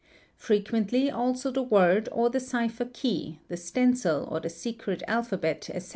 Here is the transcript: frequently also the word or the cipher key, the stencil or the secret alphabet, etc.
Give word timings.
frequently 0.37 1.11
also 1.11 1.51
the 1.51 1.61
word 1.61 2.09
or 2.11 2.27
the 2.27 2.39
cipher 2.39 2.85
key, 2.91 3.37
the 3.49 3.55
stencil 3.57 4.27
or 4.31 4.39
the 4.39 4.49
secret 4.49 5.03
alphabet, 5.07 5.69
etc. 5.69 5.89